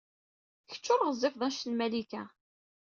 Kecc 0.69 0.85
ur 0.93 1.01
ɣezzifed 1.07 1.41
anect 1.47 1.65
n 1.69 1.73
Malika. 1.77 2.23